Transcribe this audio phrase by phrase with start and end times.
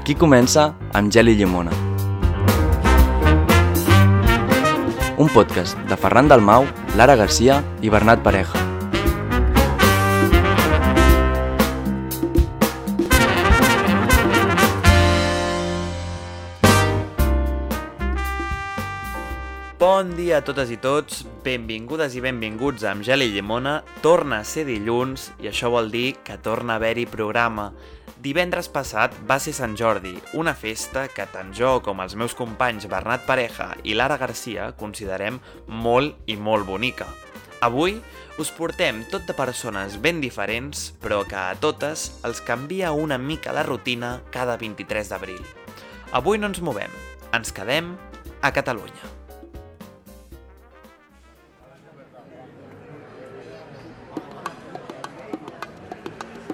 [0.00, 0.62] Aquí comença
[0.96, 1.74] amb gel i llimona.
[5.20, 6.64] Un podcast de Ferran Dalmau,
[6.96, 8.64] Lara Garcia i Bernat Pareja.
[19.80, 23.82] Bon dia a totes i tots, benvingudes i benvinguts amb Gel i Llimona.
[24.00, 27.74] Torna a ser dilluns i això vol dir que torna a haver-hi programa.
[28.20, 32.84] Divendres passat va ser Sant Jordi, una festa que tant jo com els meus companys
[32.90, 37.06] Bernat Pareja i Lara Garcia considerem molt i molt bonica.
[37.64, 37.96] Avui
[38.42, 43.56] us portem tot de persones ben diferents, però que a totes els canvia una mica
[43.56, 45.40] la rutina cada 23 d'abril.
[46.12, 46.92] Avui no ens movem,
[47.32, 47.94] ens quedem
[48.42, 49.19] a Catalunya.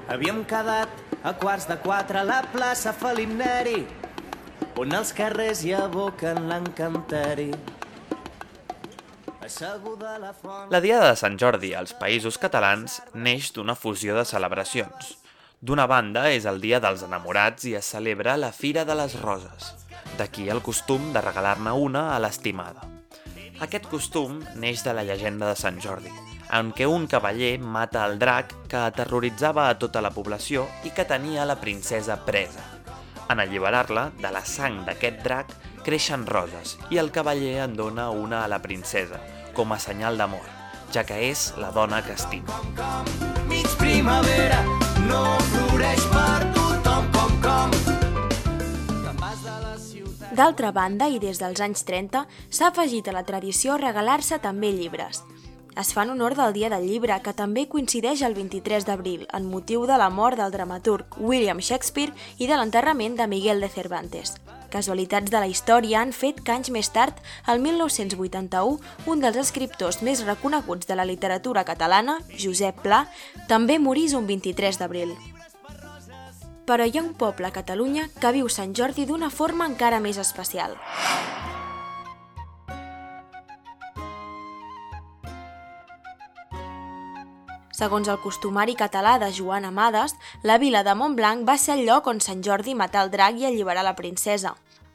[0.06, 0.90] Havíem quedat
[1.26, 3.80] a quarts de quatre a la plaça Felip Neri,
[4.78, 7.48] on els carrers hi aboquen l'encanteri.
[9.46, 10.30] La.
[10.70, 15.16] La Diada de Sant Jordi als països catalans neix d'una fusió de celebracions.
[15.58, 19.72] D'una banda és el Dia dels Enamorats i es celebra la Fira de les Roses.
[20.18, 22.86] D'aquí el costum de regalar-ne una a l'estimada.
[23.58, 26.14] Aquest costum neix de la llegenda de Sant Jordi,
[26.52, 31.06] en què un cavaller mata el drac que aterroritzava a tota la població i que
[31.08, 32.62] tenia la princesa presa.
[33.30, 35.50] En alliberar-la de la sang d'aquest drac,
[35.86, 39.20] creixen roses i el cavaller en dona una a la princesa,
[39.54, 40.46] com a senyal d'amor,
[40.94, 42.60] ja que és la dona que estima.
[43.50, 44.62] Mig primavera,
[45.06, 47.76] no floreix per tothom com com.
[50.36, 55.22] D'altra banda, i des dels anys 30, s'ha afegit a la tradició regalar-se també llibres.
[55.76, 59.44] Es fa en honor del Dia del Llibre, que també coincideix el 23 d'abril, en
[59.44, 64.38] motiu de la mort del dramaturg William Shakespeare i de l'enterrament de Miguel de Cervantes.
[64.72, 67.20] Casualitats de la història han fet que anys més tard,
[67.52, 73.04] el 1981, un dels escriptors més reconeguts de la literatura catalana, Josep Pla,
[73.46, 75.12] també morís un 23 d'abril.
[76.64, 80.16] Però hi ha un poble a Catalunya que viu Sant Jordi d'una forma encara més
[80.16, 80.80] especial.
[87.76, 90.14] Segons el costumari català de Joan Amades,
[90.48, 93.44] la vila de Montblanc va ser el lloc on Sant Jordi matà el drac i
[93.44, 94.54] alliberar la princesa.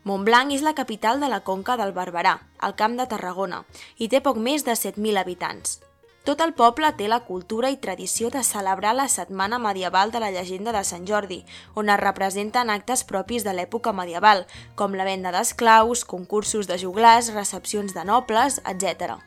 [0.10, 3.62] Montblanc és la capital de la conca del Barberà, al Camp de Tarragona,
[4.02, 5.78] i té poc més de 7.000 habitants.
[6.22, 10.30] Tot el poble té la cultura i tradició de celebrar la setmana medieval de la
[10.30, 11.40] llegenda de Sant Jordi,
[11.74, 14.46] on es representen actes propis de l'època medieval,
[14.78, 19.18] com la venda d'esclaus, concursos de joglars, recepcions de nobles, etc.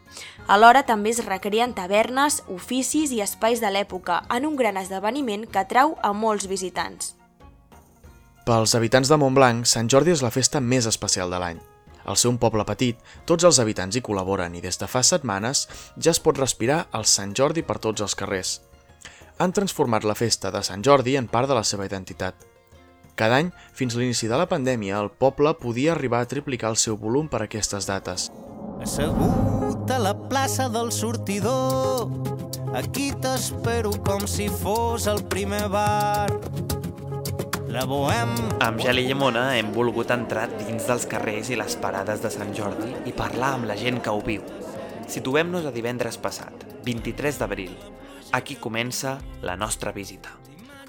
[0.47, 5.65] Alhora també es recreen tavernes, oficis i espais de l'època en un gran esdeveniment que
[5.66, 7.16] atrau a molts visitants.
[8.47, 11.74] Pels habitants de Montblanc, Sant Jordi és la festa més especial de l'any.
[12.04, 15.66] Al ser un poble petit, tots els habitants hi col·laboren i des de fa setmanes
[15.97, 18.59] ja es pot respirar el Sant Jordi per tots els carrers.
[19.38, 22.37] Han transformat la festa de Sant Jordi en part de la seva identitat.
[23.14, 26.98] Cada any, fins l'inici de la pandèmia, el poble podia arribar a triplicar el seu
[26.98, 28.28] volum per aquestes dates.
[28.82, 32.10] Assegut a la plaça del sortidor,
[32.75, 36.28] aquí t'espero com si fos el primer bar.
[37.75, 38.31] La bohem...
[38.62, 42.53] Amb Gel i Llimona hem volgut entrar dins dels carrers i les parades de Sant
[42.55, 44.45] Jordi i parlar amb la gent que ho viu.
[45.11, 47.73] Situem-nos a divendres passat, 23 d'abril.
[48.39, 50.37] Aquí comença la nostra visita.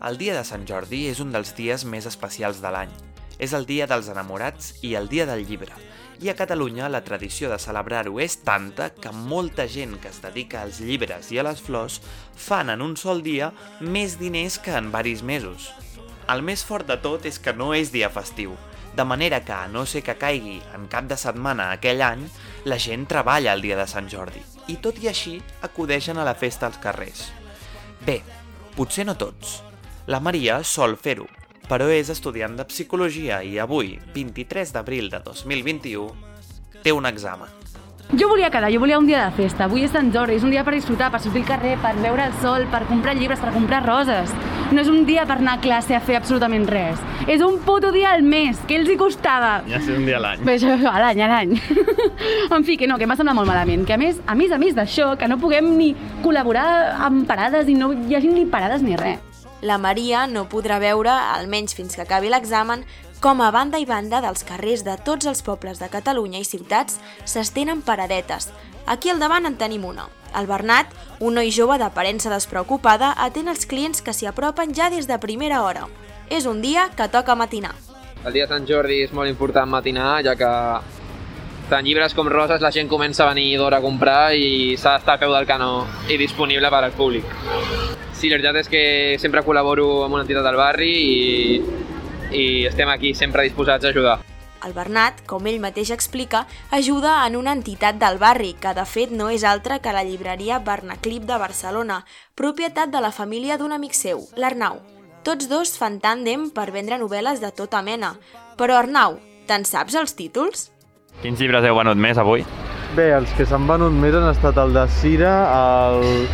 [0.05, 2.93] El dia de Sant Jordi és un dels dies més especials de l'any.
[3.41, 5.73] És el dia dels enamorats i el dia del llibre.
[6.21, 10.61] I a Catalunya la tradició de celebrar-ho és tanta que molta gent que es dedica
[10.61, 11.97] als llibres i a les flors
[12.37, 13.49] fan en un sol dia
[13.81, 15.73] més diners que en varis mesos.
[16.31, 18.55] El més fort de tot és que no és dia festiu,
[18.95, 22.23] de manera que, a no ser que caigui en cap de setmana aquell any,
[22.65, 24.41] la gent treballa el dia de Sant Jordi,
[24.71, 25.35] i tot i així
[25.67, 27.27] acudeixen a la festa als carrers.
[28.07, 28.21] Bé,
[28.75, 29.59] potser no tots.
[30.07, 31.27] La Maria sol fer-ho,
[31.69, 36.09] però és estudiant de Psicologia i avui, 23 d'abril de 2021,
[36.81, 37.53] té un examen.
[38.13, 39.65] Jo volia quedar, jo volia un dia de festa.
[39.65, 42.29] Avui és Sant Jordi, és un dia per disfrutar, per sortir al carrer, per veure
[42.29, 44.33] el sol, per comprar llibres, per comprar roses.
[44.71, 47.01] No és un dia per anar a classe a fer absolutament res.
[47.29, 49.59] És un puto dia al mes, que els hi costava.
[49.69, 50.41] Ja sé un dia a l'any.
[50.47, 51.53] Bé, això, a l'any, a l'any.
[52.55, 53.85] en fi, que no, que m'ha semblat molt malament.
[53.85, 55.93] Que a més, a més a més d'això, que no puguem ni
[56.25, 56.67] col·laborar
[57.05, 59.21] amb parades i no hi hagi ni parades ni res.
[59.65, 62.83] La Maria no podrà veure, almenys fins que acabi l'examen,
[63.23, 66.99] com a banda i banda dels carrers de tots els pobles de Catalunya i ciutats
[67.25, 68.51] s'estenen paradetes.
[68.85, 70.05] Aquí al davant en tenim una.
[70.37, 75.07] El Bernat, un noi jove d'aparença despreocupada, atén els clients que s'hi apropen ja des
[75.09, 75.87] de primera hora.
[76.29, 77.73] És un dia que toca matinar.
[78.25, 80.51] El dia de Sant Jordi és molt important matinar, ja que
[81.69, 85.17] tant llibres com roses la gent comença a venir d'hora a comprar i s'ha d'estar
[85.17, 87.25] a peu del canó i disponible per al públic.
[88.13, 88.83] Sí, la veritat és que
[89.21, 91.59] sempre col·laboro amb una entitat del barri i,
[92.31, 94.19] i estem aquí sempre disposats a ajudar.
[94.63, 99.11] El Bernat, com ell mateix explica, ajuda en una entitat del barri, que de fet
[99.11, 102.03] no és altra que la llibreria Bernaclip de Barcelona,
[102.35, 104.79] propietat de la família d'un amic seu, l'Arnau.
[105.25, 108.15] Tots dos fan tàndem per vendre novel·les de tota mena.
[108.57, 109.19] Però Arnau,
[109.49, 110.69] te'n saps els títols?
[111.21, 112.45] Quins llibres heu venut més avui?
[112.95, 116.27] Bé, els que s'han venut més han estat el de Cira, el,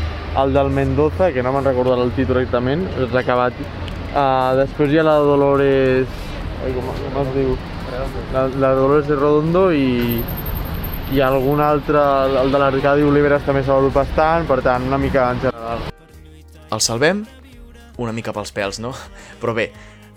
[0.44, 3.58] el del Mendoza, que no me'n recordo el títol exactament, és acabat.
[4.12, 6.18] Uh, després hi ha la de Dolores...
[6.62, 7.56] Ai, com, com es diu?
[8.34, 10.22] La, la Dolores de Redondo i,
[11.12, 12.02] i algun altre,
[12.42, 15.88] el de l'Arcadi Oliveres també s'ha venut bastant, per tant, una mica en general.
[16.72, 17.26] El salvem
[18.02, 18.94] una mica pels pèls, no?
[19.42, 19.70] Però bé,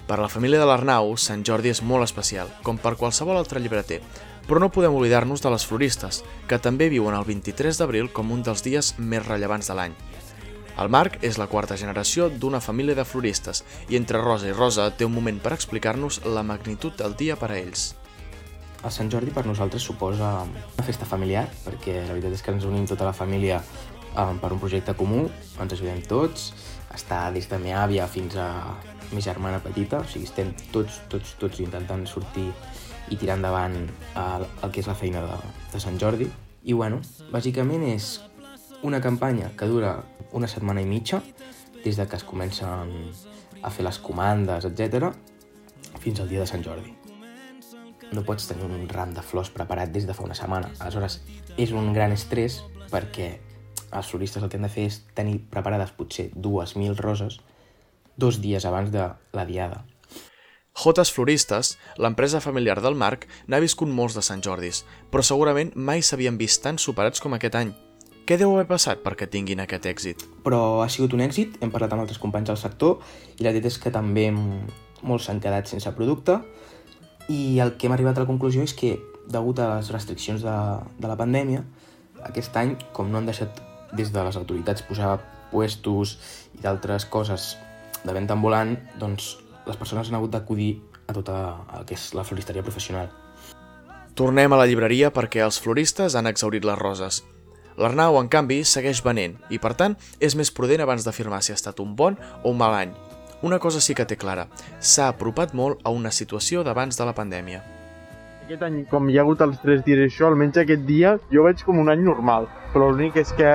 [0.08, 4.00] per la família de l'Arnau, Sant Jordi és molt especial, com per qualsevol altre llibreter.
[4.44, 8.44] Però no podem oblidar-nos de les floristes, que també viuen el 23 d'abril com un
[8.44, 9.96] dels dies més rellevants de l'any.
[10.74, 13.60] El Marc és la quarta generació d'una família de floristes
[13.92, 17.52] i entre Rosa i Rosa té un moment per explicar-nos la magnitud del dia per
[17.52, 17.92] a ells.
[18.82, 22.66] El Sant Jordi per nosaltres suposa una festa familiar, perquè la veritat és que ens
[22.66, 23.60] unim tota la família
[24.18, 25.28] um, per un projecte comú,
[25.62, 26.50] ens ajudem tots,
[26.94, 28.50] està des de meva àvia fins a
[29.14, 32.50] mi germana petita, o sigui, estem tots, tots, tots intentant sortir
[33.14, 35.38] i tirar endavant el, el que és la feina de,
[35.70, 36.26] de Sant Jordi.
[36.66, 36.98] I bueno,
[37.30, 38.16] bàsicament és
[38.84, 39.96] una campanya que dura
[40.36, 41.22] una setmana i mitja,
[41.84, 42.92] des de que es comencen
[43.62, 45.08] a fer les comandes, etc,
[46.00, 46.92] fins al dia de Sant Jordi.
[48.12, 50.68] No pots tenir un ram de flors preparat des de fa una setmana.
[50.78, 51.22] Aleshores,
[51.56, 52.60] és un gran estrès
[52.92, 53.32] perquè
[53.94, 57.40] els floristes el que han de fer és tenir preparades potser dues mil roses
[58.16, 59.84] dos dies abans de la diada.
[60.74, 66.02] Jotes Floristes, l'empresa familiar del Marc, n'ha viscut molts de Sant Jordis, però segurament mai
[66.02, 67.70] s'havien vist tan superats com aquest any.
[68.24, 70.22] Què deu haver passat perquè tinguin aquest èxit?
[70.46, 73.02] Però ha sigut un èxit, hem parlat amb altres companys del sector
[73.36, 76.38] i la veritat és que també molts s'han quedat sense producte
[77.28, 78.94] i el que hem arribat a la conclusió és que,
[79.28, 80.54] degut a les restriccions de,
[80.96, 81.66] de la pandèmia,
[82.24, 83.60] aquest any, com no han deixat
[83.92, 85.18] des de les autoritats posar
[85.52, 86.16] puestos
[86.56, 87.58] i d'altres coses
[88.06, 88.72] de venda ambulant,
[89.04, 89.34] doncs
[89.68, 91.36] les persones han hagut d'acudir a tota
[91.76, 93.12] el que és la floristeria professional.
[94.16, 97.20] Tornem a la llibreria perquè els floristes han exaurit les roses.
[97.76, 101.58] L'Arnau, en canvi, segueix venent i, per tant, és més prudent abans d'afirmar si ha
[101.58, 102.92] estat un bon o un mal any.
[103.42, 104.46] Una cosa sí que té clara,
[104.78, 107.64] s'ha apropat molt a una situació d'abans de la pandèmia.
[108.44, 111.64] Aquest any, com hi ha hagut els tres dies això, almenys aquest dia, jo veig
[111.64, 112.46] com un any normal.
[112.74, 113.50] Però l'únic és que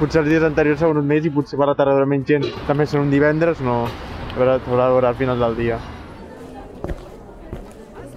[0.00, 2.46] potser els dies anteriors s'ha venut més i potser per la tarda menys gent.
[2.66, 3.84] També són un divendres, no...
[4.34, 5.76] A veure, s'haurà de veure al final del dia.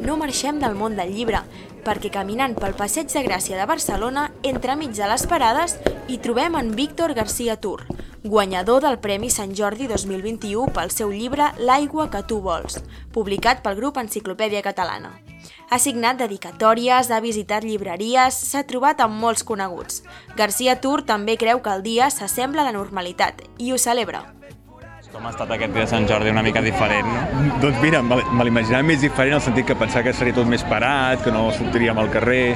[0.01, 1.43] No marxem del món del llibre,
[1.85, 6.71] perquè caminant pel Passeig de Gràcia de Barcelona, entremig de les parades, hi trobem en
[6.75, 7.85] Víctor García Tur,
[8.23, 12.81] guanyador del Premi Sant Jordi 2021 pel seu llibre L'aigua que tu vols,
[13.13, 15.15] publicat pel grup Enciclopèdia Catalana.
[15.69, 20.03] Ha signat dedicatòries, ha visitat llibreries, s'ha trobat amb molts coneguts.
[20.37, 24.36] García Tur també creu que el dia s'assembla a la normalitat i ho celebra.
[25.17, 27.45] Com ha estat aquest dia de Sant Jordi una mica diferent, no?
[27.63, 30.61] Doncs mira, me l'imaginava més diferent en el sentit que pensava que seria tot més
[30.69, 32.51] parat, que no sortiríem al carrer,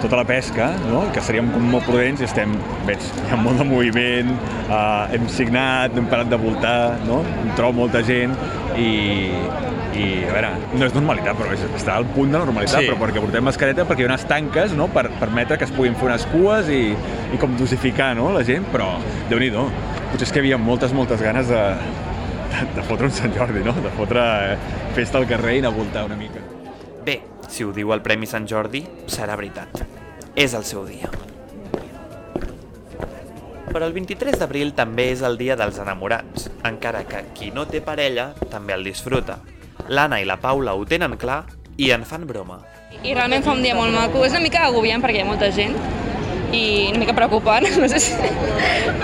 [0.00, 1.02] tota la pesca, no?
[1.12, 2.54] que seríem com molt prudents i estem,
[2.88, 4.30] veig, hi ha molt de moviment,
[4.70, 7.20] uh, hem signat, no hem parat de voltar, no?
[7.42, 8.32] Em trobo molta gent
[8.80, 8.88] i,
[9.98, 12.88] i a veure, no és normalitat, però és, està al punt de normalitat, Sí.
[12.88, 14.88] però perquè portem mascareta, perquè hi ha unes tanques no?
[14.96, 16.82] per permetre que es puguin fer unes cues i,
[17.34, 18.32] i com dosificar no?
[18.32, 18.94] la gent, però
[19.28, 19.52] déu nhi
[20.10, 21.62] potser és que havia moltes, moltes ganes de,
[22.52, 23.74] de, de fotre un Sant Jordi, no?
[23.76, 24.58] de fotre eh,
[24.96, 26.42] festa al carrer i anar a voltar una mica.
[27.04, 29.82] Bé, si ho diu el Premi Sant Jordi, serà veritat.
[30.38, 31.10] És el seu dia.
[33.68, 37.82] Però el 23 d'abril també és el dia dels enamorats, encara que qui no té
[37.84, 39.42] parella també el disfruta.
[39.88, 41.42] L'Anna i la Paula ho tenen clar
[41.76, 42.62] i en fan broma.
[43.04, 44.24] I realment fa un dia molt maco.
[44.24, 45.76] És una mica agobiant perquè hi ha molta gent
[46.52, 48.14] i una mica preocupant, no sé si...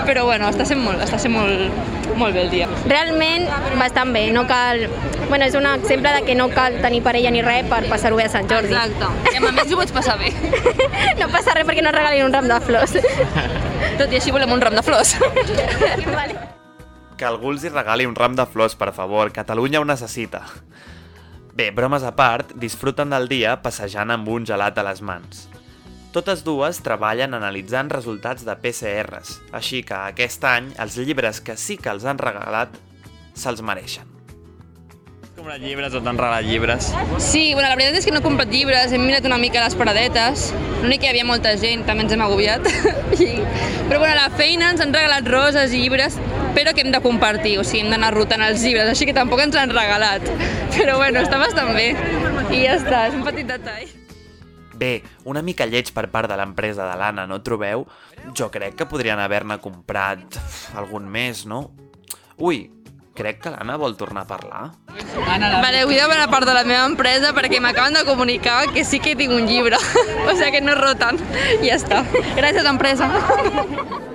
[0.05, 1.69] Però bueno, està sent molt, està sent molt,
[2.19, 2.69] molt bé el dia.
[2.89, 3.47] Realment
[3.79, 4.85] bastant bé, no cal...
[5.29, 8.27] Bueno, és un exemple de que no cal tenir parella ni res per passar-ho bé
[8.27, 8.73] a Sant Jordi.
[8.73, 9.09] Exacte.
[9.33, 10.33] I a més ho pots passar bé.
[11.19, 12.93] No passa res perquè no et regalin un ram de flors.
[13.99, 15.15] Tot i així volem un ram de flors.
[16.11, 16.37] vale.
[17.15, 20.43] Que algú els hi regali un ram de flors, per favor, Catalunya ho necessita.
[21.55, 25.45] Bé, bromes a part, disfruten del dia passejant amb un gelat a les mans.
[26.15, 31.75] Totes dues treballen analitzant resultats de PCRs, així que aquest any els llibres que sí
[31.75, 32.77] que els han regalat
[33.35, 34.07] se'ls mereixen.
[35.25, 36.87] Com comprat llibres o t'han regalat llibres?
[37.19, 39.75] Sí, bueno, la veritat és que no he comprat llibres, hem mirat una mica les
[39.75, 40.45] paradetes,
[40.85, 42.71] l'únic que hi havia molta gent, també ens hem agobiat.
[43.19, 43.27] I...
[43.89, 46.15] Però bueno, a la feina ens han regalat roses i llibres,
[46.55, 49.43] però que hem de compartir, o sigui, hem d'anar rotant els llibres, així que tampoc
[49.49, 50.31] ens l'han regalat.
[50.79, 51.91] Però bueno, està bastant bé.
[52.55, 54.04] I ja està, és un petit detall.
[54.75, 57.85] Bé, una mica lleig per part de l'empresa de l'Anna, no trobeu?
[58.35, 60.39] Jo crec que podrien haver-ne comprat
[60.75, 61.69] algun més, no?
[62.35, 62.65] Ui,
[63.15, 64.63] crec que l'Anna vol tornar a parlar.
[65.15, 69.15] Vale, vull demanar part de la meva empresa perquè m'acaben de comunicar que sí que
[69.15, 69.79] tinc un llibre.
[70.27, 71.23] o sigui que no roten.
[71.61, 72.03] I ja està.
[72.35, 73.09] Gràcies, empresa.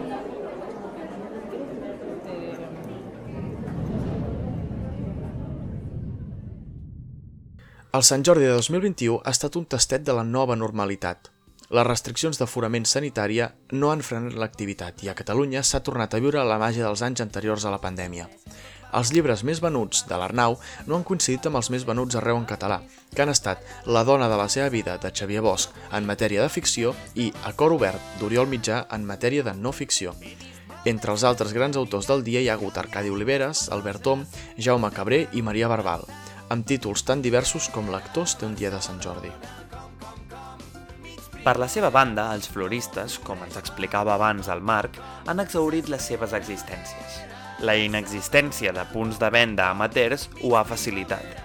[7.90, 11.26] El Sant Jordi de 2021 ha estat un tastet de la nova normalitat.
[11.75, 16.44] Les restriccions d'aforament sanitària no han frenat l'activitat i a Catalunya s'ha tornat a viure
[16.47, 18.28] la màgia dels anys anteriors a la pandèmia.
[18.94, 20.54] Els llibres més venuts de l'Arnau
[20.87, 22.78] no han coincidit amb els més venuts arreu en català,
[23.11, 26.54] que han estat La dona de la seva vida, de Xavier Bosch, en matèria de
[26.61, 30.14] ficció, i A cor obert, d'Oriol Mitjà, en matèria de no ficció.
[30.87, 34.94] Entre els altres grans autors del dia hi ha hagut Arcadi Oliveres, Albert Tom, Jaume
[34.94, 36.06] Cabré i Maria Barbal,
[36.50, 39.30] amb títols tan diversos com Lectors té un dia de Sant Jordi.
[41.40, 44.99] Per la seva banda, els floristes, com ens explicava abans el Marc,
[45.30, 47.21] han exaurit les seves existències.
[47.64, 51.38] La inexistència de punts de venda amateurs ho ha facilitat.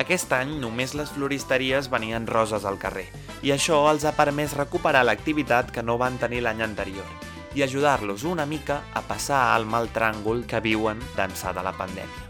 [0.00, 3.08] Aquest any només les floristeries venien roses al carrer
[3.42, 7.10] i això els ha permès recuperar l'activitat que no van tenir l'any anterior
[7.54, 12.27] i ajudar-los una mica a passar al mal tràngol que viuen d'ençà de la pandèmia.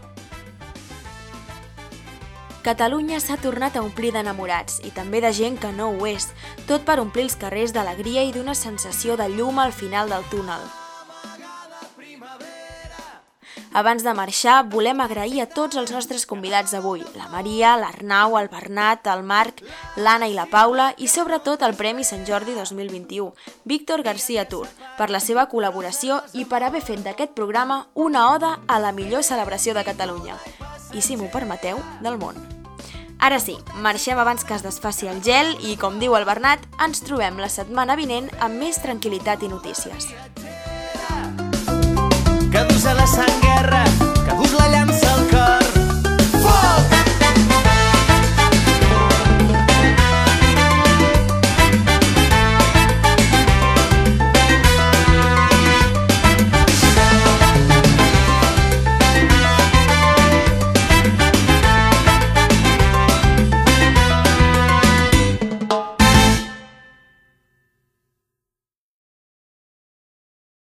[2.59, 6.27] Catalunya s'ha tornat a omplir d'enamorats i també de gent que no ho és,
[6.67, 10.59] tot per omplir els carrers d'alegria i d'una sensació de llum al final del túnel.
[13.71, 18.49] Abans de marxar, volem agrair a tots els nostres convidats d'avui, la Maria, l'Arnau, el
[18.51, 19.61] Bernat, el Marc,
[19.95, 23.31] l'Anna i la Paula i sobretot el Premi Sant Jordi 2021,
[23.63, 28.57] Víctor García Tour, per la seva col·laboració i per haver fet d'aquest programa una oda
[28.67, 30.35] a la millor celebració de Catalunya
[30.93, 32.37] i, si m'ho permeteu, del món.
[33.19, 37.03] Ara sí, marxem abans que es desfaci el gel i, com diu el Bernat, ens
[37.03, 40.13] trobem la setmana vinent amb més tranquil·litat i notícies.
[42.51, 42.57] que
[42.89, 44.08] a la sang guerra